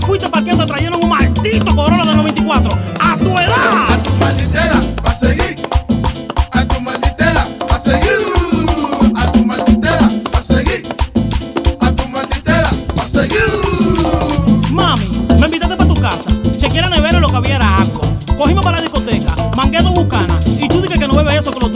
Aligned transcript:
fuiste 0.00 0.28
parqueo 0.28 0.56
te 0.58 0.66
trajeron 0.66 1.02
un 1.02 1.08
maldito 1.08 1.74
Corolla 1.74 2.04
de 2.04 2.16
94. 2.16 2.70
¡A 3.00 3.16
tu 3.16 3.30
edad! 3.38 3.92
A 3.92 3.98
tu 3.98 4.10
malditera, 4.20 4.80
va 5.04 5.10
a 5.10 5.14
seguir. 5.14 5.56
A 6.52 6.64
tu 6.66 6.80
malditera, 6.80 7.48
va 7.70 7.76
a 7.76 7.78
seguir. 7.78 9.12
A 9.16 9.32
tu 9.32 9.44
malditera, 9.44 10.08
va 10.32 10.38
a 10.38 10.42
seguir. 10.42 10.82
A 11.80 11.90
tu 11.92 12.08
malditera, 12.08 12.70
va 12.98 13.02
a 13.04 13.08
seguir. 13.08 14.70
Mami, 14.70 15.04
me 15.40 15.46
invitaste 15.46 15.76
para 15.76 15.88
tu 15.88 16.00
casa. 16.00 16.30
Chequeé 16.58 16.82
la 16.82 16.88
nevera 16.88 17.18
y 17.18 17.20
lo 17.20 17.28
que 17.28 17.36
había 17.36 17.56
era 17.56 17.66
agua. 17.66 18.00
Cogimos 18.36 18.64
para 18.64 18.78
la 18.78 18.82
discoteca, 18.82 19.34
mangué 19.56 19.78
dos 19.80 19.94
bucanas. 19.94 20.60
Y 20.60 20.68
tú 20.68 20.80
dices 20.80 20.98
que 20.98 21.06
no 21.06 21.14
bebes 21.14 21.34
eso 21.34 21.52
que 21.52 21.60
lo 21.60 21.68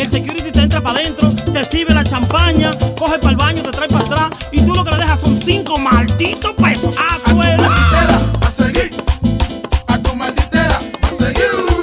el 0.00 0.08
security 0.08 0.50
te 0.50 0.60
entra 0.60 0.80
para 0.80 0.98
adentro, 1.00 1.28
te 1.28 1.64
sirve 1.64 1.92
la 1.92 2.02
champaña, 2.02 2.70
coge 2.96 3.18
para 3.18 3.30
el 3.30 3.36
baño, 3.36 3.62
te 3.62 3.70
trae 3.70 3.88
para 3.88 4.00
atrás 4.00 4.30
y 4.50 4.62
tú 4.62 4.74
lo 4.74 4.84
que 4.84 4.90
le 4.92 4.96
dejas 4.96 5.20
son 5.20 5.36
cinco 5.36 5.78
malditos 5.78 6.52
pesos. 6.52 6.96
A 6.98 7.14
A 7.14 7.18
tu 7.18 7.32
tu 7.34 7.42
edad. 7.42 7.70
a 8.42 8.50
seguir. 8.50 8.90
A 9.88 9.98
tu 9.98 10.16
malditera, 10.16 10.80
va 11.04 11.08
a 11.08 11.26
seguir. 11.26 11.80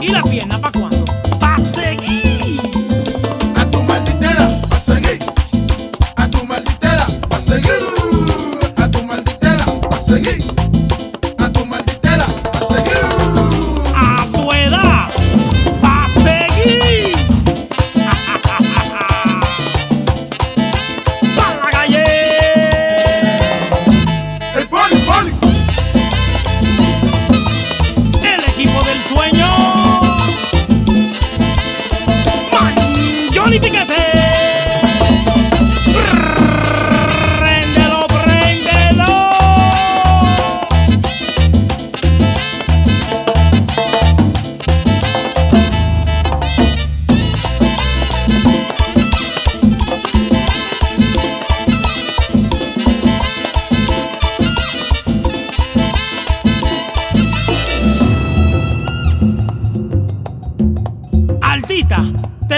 ¿Y 0.00 0.08
la 0.08 0.22
pierna 0.22 0.58
para 0.58 0.72
cuándo? 0.72 0.89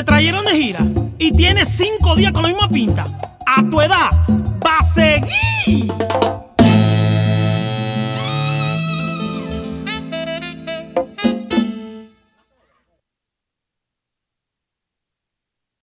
trajeron 0.04 0.44
de 0.44 0.52
gira 0.52 0.80
y 1.18 1.32
tienes 1.32 1.68
cinco 1.68 2.16
días 2.16 2.32
con 2.32 2.42
la 2.42 2.48
misma 2.48 2.68
pinta, 2.68 3.06
a 3.46 3.62
tu 3.68 3.80
edad 3.80 4.10
va 4.64 4.78
a 4.78 4.84
seguir. 4.84 5.92